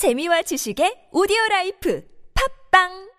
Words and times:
재미와 0.00 0.40
지식의 0.48 1.12
오디오 1.12 1.36
라이프. 1.50 2.00
팝빵 2.32 3.09